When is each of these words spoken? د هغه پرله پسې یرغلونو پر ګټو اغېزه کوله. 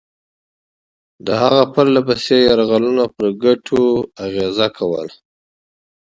د 1.25 1.27
هغه 1.41 1.63
پرله 1.73 2.01
پسې 2.07 2.37
یرغلونو 2.49 3.05
پر 3.15 3.25
ګټو 3.43 3.81
اغېزه 4.25 4.67
کوله. 4.77 5.13